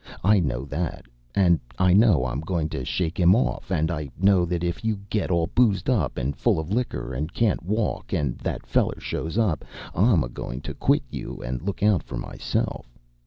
[0.23, 1.05] I know that.
[1.35, 3.69] And I know I'm goin' to shake him off.
[3.69, 7.31] And I know that if you get all boozed up, and full of liquor, and
[7.31, 11.83] can't walk, and that feller shows up, I'm a goin' to quit you and look
[11.83, 12.89] out for myself.